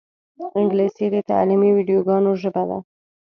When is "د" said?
1.13-1.17